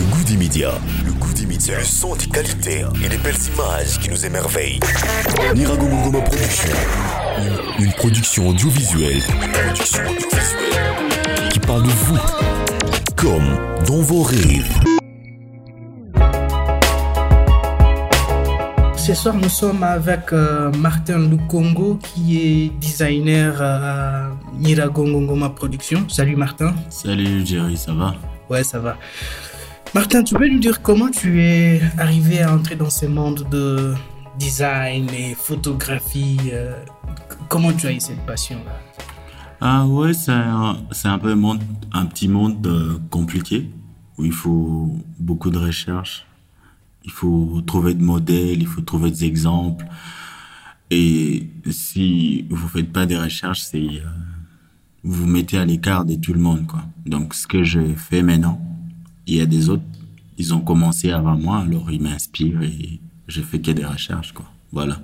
Le 0.00 0.06
goût 0.06 0.24
des 0.24 0.38
médias. 0.38 0.72
Le 1.04 1.12
goût 1.12 1.32
des 1.34 1.44
médias. 1.44 1.78
Le 1.78 1.84
son 1.84 2.16
des 2.16 2.24
qualités 2.24 2.86
et 3.04 3.08
les 3.10 3.18
belles 3.18 3.34
images 3.52 3.98
qui 4.00 4.08
nous 4.08 4.24
émerveillent. 4.24 4.80
Nirago 5.54 5.86
Ngoma 5.86 6.22
Production. 6.22 6.72
Une, 7.78 7.84
une 7.84 7.92
production 7.92 8.48
audiovisuelle. 8.48 9.20
Une 9.28 9.52
production 9.52 10.02
audiovisuelle. 10.04 11.50
Qui 11.50 11.58
parle 11.60 11.82
de 11.82 11.90
vous. 11.90 12.18
Comme 13.14 13.58
dans 13.86 14.00
vos 14.00 14.22
rêves. 14.22 14.72
Ce 18.96 19.12
soir, 19.12 19.34
nous 19.34 19.50
sommes 19.50 19.82
avec 19.82 20.32
euh, 20.32 20.72
Martin 20.78 21.18
Lukongo, 21.28 21.96
qui 21.96 22.38
est 22.38 22.70
designer 22.80 23.60
euh, 23.60 24.30
à 24.30 24.30
Nirago 24.58 25.04
Ngoma 25.04 25.50
Production. 25.50 26.08
Salut 26.08 26.36
Martin. 26.36 26.74
Salut 26.88 27.44
Jerry, 27.44 27.76
ça 27.76 27.92
va? 27.92 28.14
Ouais, 28.48 28.64
ça 28.64 28.78
va. 28.78 28.96
Martin, 29.92 30.22
tu 30.22 30.36
peux 30.36 30.48
nous 30.48 30.60
dire 30.60 30.82
comment 30.82 31.10
tu 31.10 31.42
es 31.42 31.80
arrivé 31.98 32.42
à 32.42 32.54
entrer 32.54 32.76
dans 32.76 32.90
ce 32.90 33.06
monde 33.06 33.44
de 33.50 33.92
design 34.38 35.10
et 35.10 35.34
photographie 35.34 36.38
euh, 36.52 36.72
Comment 37.48 37.72
tu 37.72 37.88
as 37.88 37.92
eu 37.92 37.98
cette 37.98 38.24
passion-là? 38.24 38.78
Ah 39.60 39.86
ouais, 39.88 40.12
c'est 40.14 40.30
un, 40.30 40.76
un 41.04 41.18
peu 41.18 41.32
un, 41.32 41.36
monde, 41.36 41.60
un 41.92 42.06
petit 42.06 42.28
monde 42.28 42.64
euh, 42.68 42.98
compliqué 43.10 43.68
où 44.16 44.24
il 44.24 44.32
faut 44.32 44.96
beaucoup 45.18 45.50
de 45.50 45.58
recherche, 45.58 46.24
il 47.04 47.10
faut 47.10 47.60
trouver 47.66 47.94
de 47.94 48.02
modèles, 48.04 48.60
il 48.60 48.68
faut 48.68 48.82
trouver 48.82 49.10
des 49.10 49.24
exemples. 49.24 49.84
Et 50.92 51.48
si 51.68 52.46
vous 52.48 52.68
faites 52.68 52.92
pas 52.92 53.06
des 53.06 53.18
recherches, 53.18 53.62
c'est 53.62 53.78
euh, 53.78 54.06
vous 55.02 55.24
vous 55.24 55.26
mettez 55.26 55.58
à 55.58 55.64
l'écart 55.64 56.04
de 56.04 56.14
tout 56.14 56.32
le 56.32 56.40
monde, 56.40 56.68
quoi. 56.68 56.84
Donc, 57.06 57.34
ce 57.34 57.48
que 57.48 57.64
je 57.64 57.94
fais 57.96 58.22
maintenant, 58.22 58.69
il 59.30 59.36
y 59.38 59.40
a 59.40 59.46
des 59.46 59.68
autres, 59.68 59.82
ils 60.38 60.52
ont 60.54 60.60
commencé 60.60 61.10
avant 61.10 61.36
moi, 61.36 61.60
alors 61.60 61.90
ils 61.90 62.00
m'inspirent 62.00 62.62
et 62.62 63.00
je 63.28 63.40
fais 63.40 63.60
que 63.60 63.70
des 63.70 63.84
recherches, 63.84 64.32
quoi. 64.32 64.46
Voilà. 64.72 65.00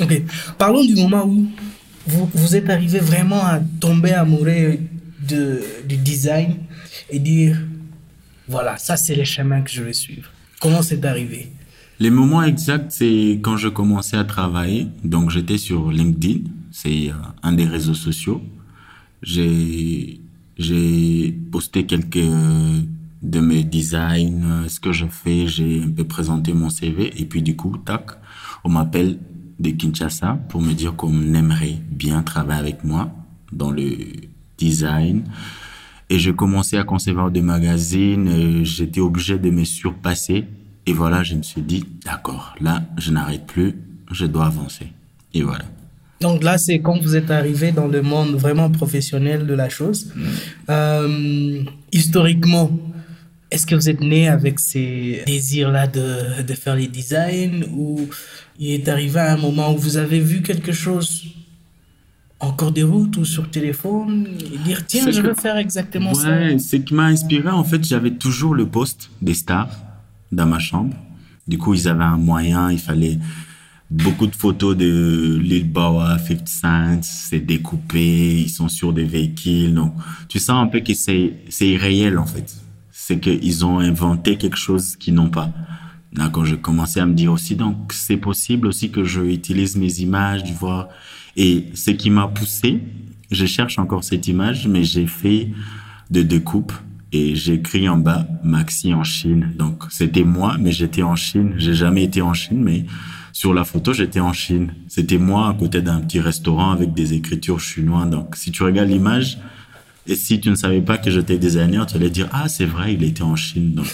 Ok. 0.00 0.22
Parlons 0.58 0.84
du 0.84 0.94
moment 0.94 1.26
où 1.26 1.46
vous, 2.06 2.30
vous 2.34 2.56
êtes 2.56 2.70
arrivé 2.70 2.98
vraiment 2.98 3.44
à 3.44 3.60
tomber 3.80 4.12
amoureux 4.12 4.78
de, 5.28 5.62
du 5.86 5.96
design 5.96 6.56
et 7.10 7.18
dire 7.18 7.58
voilà, 8.46 8.78
ça 8.78 8.96
c'est 8.96 9.14
le 9.14 9.24
chemin 9.24 9.60
que 9.60 9.70
je 9.70 9.82
vais 9.82 9.92
suivre. 9.92 10.30
Comment 10.60 10.82
c'est 10.82 11.04
arrivé? 11.04 11.52
Les 12.00 12.10
moments 12.10 12.42
exacts, 12.42 12.92
c'est 12.92 13.40
quand 13.42 13.56
je 13.56 13.68
commençais 13.68 14.16
à 14.16 14.24
travailler. 14.24 14.86
Donc, 15.04 15.30
j'étais 15.30 15.58
sur 15.58 15.90
LinkedIn. 15.90 16.48
C'est 16.70 17.10
euh, 17.10 17.14
un 17.42 17.52
des 17.52 17.66
réseaux 17.66 17.94
sociaux. 17.94 18.40
J'ai, 19.20 20.20
j'ai 20.56 21.32
posté 21.50 21.86
quelques 21.86 22.16
de 23.22 23.40
mes 23.40 23.64
designs, 23.64 24.42
euh, 24.44 24.68
ce 24.68 24.78
que 24.80 24.92
je 24.92 25.06
fais. 25.06 25.46
J'ai 25.46 25.82
un 25.82 25.90
peu 25.90 26.04
présenté 26.04 26.52
mon 26.52 26.70
CV. 26.70 27.12
Et 27.20 27.24
puis, 27.24 27.42
du 27.42 27.56
coup, 27.56 27.76
tac, 27.78 28.06
on 28.64 28.68
m'appelle 28.70 29.18
de 29.58 29.70
Kinshasa 29.70 30.38
pour 30.48 30.62
me 30.62 30.72
dire 30.72 30.94
qu'on 30.94 31.34
aimerait 31.34 31.78
bien 31.90 32.22
travailler 32.22 32.60
avec 32.60 32.84
moi 32.84 33.10
dans 33.52 33.70
le 33.70 33.88
design. 34.56 35.24
Et 36.10 36.18
je 36.18 36.30
commençais 36.30 36.78
à 36.78 36.84
concevoir 36.84 37.30
des 37.30 37.42
magazines. 37.42 38.28
euh, 38.28 38.64
J'étais 38.64 39.00
obligé 39.00 39.38
de 39.38 39.50
me 39.50 39.64
surpasser. 39.64 40.44
Et 40.86 40.92
voilà, 40.92 41.22
je 41.22 41.34
me 41.34 41.42
suis 41.42 41.60
dit, 41.60 41.84
d'accord, 42.04 42.54
là, 42.60 42.82
je 42.96 43.10
n'arrête 43.10 43.46
plus. 43.46 43.74
Je 44.10 44.24
dois 44.26 44.46
avancer. 44.46 44.86
Et 45.34 45.42
voilà. 45.42 45.64
Donc 46.20 46.42
là, 46.42 46.56
c'est 46.56 46.80
quand 46.80 46.98
vous 47.00 47.14
êtes 47.14 47.30
arrivé 47.30 47.72
dans 47.72 47.86
le 47.88 48.00
monde 48.02 48.30
vraiment 48.36 48.70
professionnel 48.70 49.46
de 49.46 49.54
la 49.54 49.68
chose. 49.68 50.12
Euh, 50.70 51.62
historiquement, 51.92 52.70
est-ce 53.50 53.66
que 53.66 53.74
vous 53.74 53.88
êtes 53.88 54.00
né 54.00 54.28
avec 54.28 54.58
ces 54.58 55.22
désirs-là 55.26 55.86
de, 55.86 56.42
de 56.42 56.54
faire 56.54 56.76
les 56.76 56.86
designs 56.88 57.64
ou 57.72 58.08
il 58.58 58.70
est 58.72 58.88
arrivé 58.88 59.18
à 59.20 59.32
un 59.32 59.36
moment 59.36 59.72
où 59.74 59.78
vous 59.78 59.96
avez 59.96 60.20
vu 60.20 60.42
quelque 60.42 60.72
chose 60.72 61.24
en 62.40 62.52
cours 62.52 62.72
de 62.72 62.82
route 62.82 63.16
ou 63.16 63.24
sur 63.24 63.50
téléphone 63.50 64.28
et 64.54 64.58
dire 64.58 64.86
tiens, 64.86 65.10
je 65.10 65.20
que- 65.20 65.28
veux 65.28 65.34
faire 65.34 65.56
exactement 65.56 66.14
ça? 66.14 66.28
Ouais, 66.30 66.58
ce 66.58 66.76
qui 66.76 66.94
m'a 66.94 67.06
inspiré, 67.06 67.48
en 67.50 67.64
fait, 67.64 67.84
j'avais 67.84 68.12
toujours 68.12 68.54
le 68.54 68.66
poste 68.66 69.10
des 69.22 69.34
stars 69.34 69.70
dans 70.30 70.46
ma 70.46 70.58
chambre. 70.58 70.94
Du 71.48 71.56
coup, 71.58 71.74
ils 71.74 71.88
avaient 71.88 72.04
un 72.04 72.18
moyen, 72.18 72.70
il 72.70 72.78
fallait 72.78 73.18
beaucoup 73.90 74.26
de 74.26 74.36
photos 74.36 74.76
de 74.76 75.38
Lil 75.42 75.66
Bowa, 75.68 76.18
50 76.18 76.46
Cent, 76.48 76.98
c'est 77.02 77.40
découpé, 77.40 78.42
ils 78.42 78.50
sont 78.50 78.68
sur 78.68 78.92
des 78.92 79.04
véhicules. 79.04 79.72
Donc, 79.74 79.94
tu 80.28 80.38
sens 80.38 80.62
un 80.62 80.66
peu 80.66 80.80
que 80.80 80.92
c'est, 80.94 81.32
c'est 81.48 81.66
irréel, 81.68 82.18
en 82.18 82.26
fait. 82.26 82.54
C'est 83.00 83.20
qu'ils 83.20 83.64
ont 83.64 83.78
inventé 83.78 84.36
quelque 84.36 84.56
chose 84.56 84.96
qu'ils 84.96 85.14
n'ont 85.14 85.30
pas. 85.30 85.50
Là, 86.14 86.28
quand 86.30 86.44
je 86.44 86.56
commençais 86.56 86.98
à 86.98 87.06
me 87.06 87.14
dire 87.14 87.32
aussi, 87.32 87.54
donc, 87.54 87.92
c'est 87.92 88.16
possible 88.16 88.66
aussi 88.66 88.90
que 88.90 89.04
je 89.04 89.20
utilise 89.20 89.76
mes 89.76 90.00
images, 90.00 90.42
tu 90.42 90.52
vois. 90.52 90.88
Et 91.36 91.66
ce 91.74 91.92
qui 91.92 92.10
m'a 92.10 92.26
poussé, 92.26 92.80
je 93.30 93.46
cherche 93.46 93.78
encore 93.78 94.02
cette 94.02 94.26
image, 94.26 94.66
mais 94.66 94.82
j'ai 94.82 95.06
fait 95.06 95.50
de 96.10 96.22
découpe 96.22 96.72
et 97.12 97.36
j'ai 97.36 97.54
écrit 97.54 97.88
en 97.88 97.98
bas 97.98 98.26
Maxi 98.42 98.92
en 98.92 99.04
Chine. 99.04 99.52
Donc 99.56 99.84
c'était 99.90 100.24
moi, 100.24 100.56
mais 100.58 100.72
j'étais 100.72 101.04
en 101.04 101.14
Chine. 101.14 101.54
J'ai 101.56 101.74
jamais 101.74 102.02
été 102.02 102.20
en 102.20 102.34
Chine, 102.34 102.62
mais 102.62 102.84
sur 103.32 103.54
la 103.54 103.62
photo 103.62 103.92
j'étais 103.92 104.20
en 104.20 104.32
Chine. 104.32 104.74
C'était 104.88 105.18
moi 105.18 105.48
à 105.48 105.54
côté 105.54 105.82
d'un 105.82 106.00
petit 106.00 106.18
restaurant 106.18 106.72
avec 106.72 106.94
des 106.94 107.14
écritures 107.14 107.60
chinoises. 107.60 108.10
Donc 108.10 108.34
si 108.34 108.50
tu 108.50 108.64
regardes 108.64 108.90
l'image 108.90 109.38
et 110.08 110.16
si 110.16 110.40
tu 110.40 110.50
ne 110.50 110.54
savais 110.54 110.80
pas 110.80 110.98
que 110.98 111.10
j'étais 111.10 111.38
designer, 111.38 111.86
tu 111.86 111.96
allais 111.96 112.10
dire 112.10 112.28
ah 112.32 112.48
c'est 112.48 112.64
vrai, 112.64 112.94
il 112.94 113.04
était 113.04 113.22
en 113.22 113.36
Chine. 113.36 113.72
Donc 113.72 113.86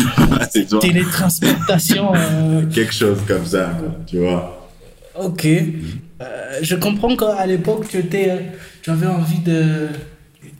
c'est. 0.52 0.68
Télétransportation. 0.78 2.12
euh, 2.14 2.66
quelque 2.66 2.92
chose 2.92 3.18
comme 3.26 3.44
ça, 3.44 3.76
tu 4.06 4.18
vois. 4.18 4.70
Ok. 5.18 5.46
Euh, 5.46 6.58
je 6.62 6.76
comprends 6.76 7.16
qu'à 7.16 7.46
l'époque, 7.46 7.88
tu, 7.88 7.98
étais, 7.98 8.52
tu 8.82 8.90
avais 8.90 9.06
envie 9.06 9.40
de 9.40 9.88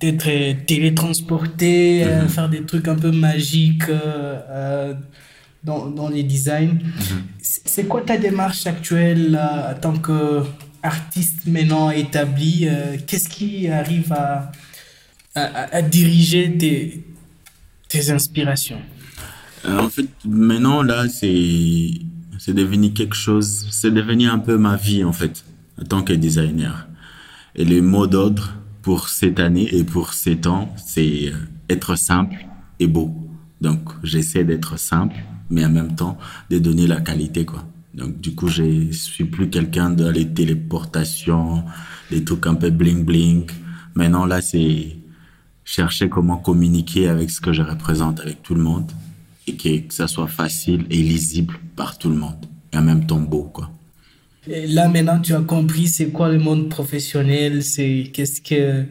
d'être 0.00 0.64
télétransporté, 0.66 2.04
euh, 2.04 2.26
faire 2.26 2.48
des 2.48 2.62
trucs 2.62 2.88
un 2.88 2.96
peu 2.96 3.12
magiques 3.12 3.84
dans, 5.62 5.86
dans 5.86 6.08
les 6.08 6.24
designs. 6.24 6.78
C'est 7.40 7.62
c'est 7.64 7.84
quoi 7.84 8.02
ta 8.02 8.16
démarche 8.16 8.66
actuelle 8.66 9.30
là, 9.32 9.74
en 9.74 9.80
tant 9.80 9.94
qu'artiste 9.94 11.46
maintenant 11.46 11.90
établi 11.90 12.66
euh, 12.68 12.96
Qu'est-ce 13.06 13.28
qui 13.28 13.68
arrive 13.68 14.12
à, 14.12 14.52
à, 15.34 15.82
diriger 15.82 16.56
tes, 16.58 17.04
tes 17.88 18.10
inspirations 18.10 18.80
Euh, 19.64 19.78
en 19.78 19.88
fait, 19.88 20.08
maintenant, 20.24 20.82
là, 20.82 21.08
c'est, 21.08 21.90
devenu 22.48 22.92
quelque 22.92 23.14
chose, 23.14 23.68
c'est 23.70 23.92
devenu 23.92 24.26
un 24.26 24.40
peu 24.40 24.58
ma 24.58 24.76
vie, 24.76 25.04
en 25.04 25.12
fait, 25.12 25.44
en 25.80 25.84
tant 25.84 26.02
que 26.02 26.12
designer. 26.12 26.88
Et 27.54 27.64
le 27.64 27.80
mot 27.80 28.08
d'ordre 28.08 28.54
pour 28.82 29.08
cette 29.08 29.38
année 29.38 29.68
et 29.72 29.84
pour 29.84 30.14
ces 30.14 30.36
temps, 30.36 30.74
c'est 30.84 31.28
euh, 31.28 31.36
être 31.68 31.96
simple 31.96 32.44
et 32.80 32.88
beau. 32.88 33.14
Donc, 33.60 33.90
j'essaie 34.02 34.42
d'être 34.42 34.76
simple, 34.78 35.14
mais 35.48 35.64
en 35.64 35.70
même 35.70 35.94
temps, 35.94 36.18
de 36.50 36.58
donner 36.58 36.88
la 36.88 37.00
qualité, 37.00 37.44
quoi. 37.44 37.64
Donc, 37.94 38.20
du 38.20 38.34
coup, 38.34 38.48
je 38.48 38.90
suis 38.90 39.26
plus 39.26 39.48
quelqu'un 39.48 39.90
dans 39.90 40.10
les 40.10 40.26
téléportations, 40.26 41.62
des 42.10 42.24
trucs 42.24 42.46
un 42.46 42.54
peu 42.54 42.70
bling 42.70 43.04
bling. 43.04 43.44
Maintenant, 43.94 44.24
là, 44.24 44.40
c'est 44.40 44.96
chercher 45.64 46.08
comment 46.08 46.36
communiquer 46.36 47.08
avec 47.08 47.30
ce 47.30 47.40
que 47.40 47.52
je 47.52 47.62
représente 47.62 48.20
avec 48.20 48.42
tout 48.42 48.54
le 48.54 48.62
monde 48.62 48.90
et 49.46 49.54
que, 49.54 49.78
que 49.78 49.94
ça 49.94 50.08
soit 50.08 50.28
facile 50.28 50.86
et 50.90 50.96
lisible 50.96 51.54
par 51.76 51.98
tout 51.98 52.08
le 52.08 52.16
monde 52.16 52.46
et 52.72 52.78
en 52.78 52.82
même 52.82 53.06
temps 53.06 53.20
beau 53.20 53.44
quoi. 53.44 53.70
Et 54.48 54.66
là 54.66 54.88
maintenant 54.88 55.20
tu 55.20 55.34
as 55.34 55.40
compris 55.40 55.86
c'est 55.88 56.08
quoi 56.08 56.30
le 56.30 56.38
monde 56.38 56.68
professionnel, 56.68 57.62
c'est 57.62 58.10
qu'est-ce 58.12 58.40
que 58.40 58.54
euh, 58.54 58.84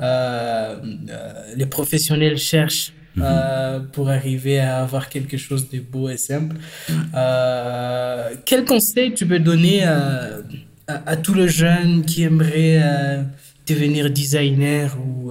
euh, 0.00 1.54
les 1.56 1.66
professionnels 1.66 2.38
cherchent 2.38 2.92
euh, 3.18 3.80
pour 3.92 4.08
arriver 4.08 4.58
à 4.58 4.78
avoir 4.78 5.10
quelque 5.10 5.36
chose 5.36 5.68
de 5.68 5.80
beau 5.80 6.08
et 6.08 6.16
simple. 6.16 6.56
Euh, 7.14 8.30
quel 8.46 8.64
conseil 8.64 9.12
tu 9.12 9.26
peux 9.26 9.38
donner 9.38 9.84
à, 9.84 10.38
à, 10.86 11.10
à 11.10 11.16
tous 11.16 11.34
les 11.34 11.48
jeunes 11.48 12.06
qui 12.06 12.22
aimeraient 12.22 12.80
euh, 12.82 13.22
devenir 13.66 14.10
designer 14.10 14.96
ou 14.98 15.30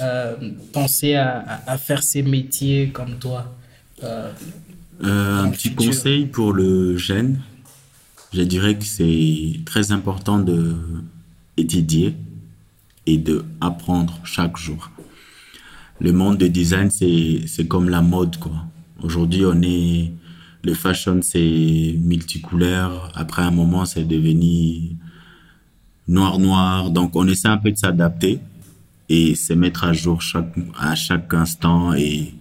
euh, 0.00 0.34
penser 0.72 1.14
à, 1.14 1.76
faire 1.78 2.02
ces 2.02 2.22
métiers 2.22 2.90
comme 2.90 3.18
toi 3.18 3.54
euh, 4.02 4.30
Euh, 5.04 5.42
un 5.42 5.50
petit 5.50 5.70
futur. 5.70 5.86
conseil 5.86 6.26
pour 6.26 6.52
le 6.52 6.96
jeune, 6.96 7.40
je 8.32 8.42
dirais 8.42 8.76
que 8.78 8.84
c'est 8.84 9.60
très 9.64 9.90
important 9.90 10.38
de 10.38 10.76
étudier 11.56 12.14
et 13.06 13.18
de 13.18 13.44
apprendre 13.60 14.20
chaque 14.22 14.56
jour. 14.56 14.90
Le 16.00 16.12
monde 16.12 16.38
du 16.38 16.48
design, 16.48 16.90
c'est, 16.90 17.40
c'est 17.46 17.66
comme 17.66 17.88
la 17.88 18.00
mode, 18.00 18.36
quoi. 18.38 18.64
Aujourd'hui, 19.02 19.44
on 19.44 19.60
est, 19.62 20.12
le 20.62 20.74
fashion, 20.74 21.20
c'est 21.22 21.96
multicouleur. 21.98 23.10
Après 23.16 23.42
un 23.42 23.50
moment, 23.50 23.84
c'est 23.84 24.04
devenu 24.04 24.96
noir, 26.06 26.38
noir. 26.38 26.90
Donc, 26.90 27.16
on 27.16 27.26
essaie 27.26 27.48
un 27.48 27.58
peu 27.58 27.72
de 27.72 27.76
s'adapter 27.76 28.38
et 29.12 29.34
se 29.34 29.52
mettre 29.52 29.84
à 29.84 29.92
jour 29.92 30.22
à 30.78 30.94
chaque 30.94 31.34
instant 31.34 31.92
et 31.92 32.32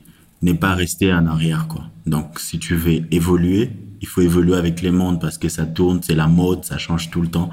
n'est 0.42 0.54
pas 0.54 0.74
rester 0.74 1.14
en 1.14 1.28
arrière, 1.28 1.68
quoi. 1.68 1.84
Donc, 2.06 2.40
si 2.40 2.60
tu 2.60 2.76
veux 2.76 3.14
évoluer, 3.14 3.72
il 4.00 4.08
faut 4.08 4.22
évoluer 4.22 4.56
avec 4.56 4.82
les 4.82 4.92
mondes 4.92 5.20
parce 5.20 5.38
que 5.38 5.50
ça 5.50 5.66
tourne, 5.66 6.00
c'est 6.02 6.16
la 6.16 6.28
mode, 6.28 6.64
ça 6.64 6.78
change 6.78 7.10
tout 7.12 7.22
le 7.22 7.28
temps. 7.28 7.50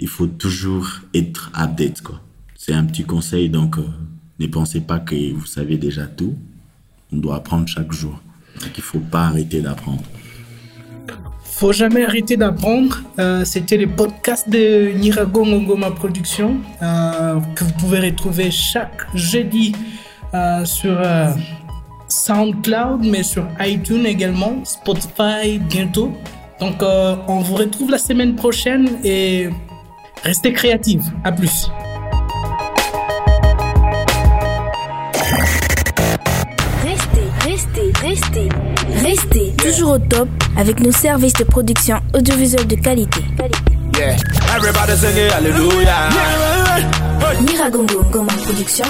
Il 0.00 0.08
faut 0.08 0.26
toujours 0.26 0.88
être 1.12 1.52
update, 1.54 2.00
quoi. 2.00 2.22
C'est 2.56 2.72
un 2.72 2.84
petit 2.84 3.04
conseil, 3.04 3.50
donc 3.50 3.76
euh, 3.76 3.84
ne 4.38 4.46
pensez 4.46 4.80
pas 4.80 5.00
que 5.00 5.34
vous 5.34 5.44
savez 5.44 5.76
déjà 5.76 6.06
tout. 6.06 6.34
On 7.12 7.18
doit 7.18 7.36
apprendre 7.36 7.68
chaque 7.68 7.92
jour. 7.92 8.22
Donc, 8.62 8.70
il 8.74 8.82
faut 8.82 9.00
pas 9.00 9.26
arrêter 9.26 9.60
d'apprendre. 9.60 10.02
Faut 11.52 11.72
jamais 11.72 12.04
arrêter 12.04 12.36
d'apprendre. 12.36 13.02
Euh, 13.18 13.44
C'était 13.44 13.76
le 13.76 13.86
podcast 13.86 14.48
de 14.48 14.90
Nirago 14.96 15.44
Ngoma 15.44 15.90
Production 15.90 16.56
euh, 16.82 17.38
que 17.54 17.64
vous 17.64 17.72
pouvez 17.78 18.00
retrouver 18.00 18.50
chaque 18.50 19.06
jeudi 19.14 19.74
euh, 20.34 20.64
sur 20.64 20.98
SoundCloud, 22.08 23.04
mais 23.04 23.22
sur 23.22 23.46
iTunes 23.60 24.06
également, 24.06 24.64
Spotify 24.64 25.58
bientôt. 25.60 26.12
Donc 26.58 26.82
on 26.82 27.40
vous 27.40 27.54
retrouve 27.54 27.90
la 27.90 27.98
semaine 27.98 28.34
prochaine 28.34 28.88
et 29.04 29.50
restez 30.24 30.52
créatifs. 30.52 31.04
À 31.22 31.32
plus. 31.32 31.68
Restez, 36.82 37.28
restez, 37.46 37.92
restez, 38.02 38.48
restez 39.02 39.41
toujours 39.62 39.92
au 39.92 39.98
top 39.98 40.28
avec 40.56 40.80
nos 40.80 40.90
services 40.92 41.34
de 41.34 41.44
production 41.44 42.00
audiovisuelle 42.14 42.66
de 42.66 42.74
qualité. 42.74 43.20
Yeah. 43.96 44.16
Miragongo 47.40 48.02
Ngoma 48.10 48.32
Production, 48.44 48.84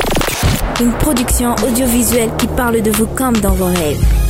une 0.80 0.92
production 0.92 1.54
audiovisuelle 1.66 2.30
qui 2.38 2.46
parle 2.46 2.80
de 2.80 2.90
vous 2.90 3.06
comme 3.06 3.36
dans 3.38 3.52
vos 3.52 3.66
rêves. 3.66 4.21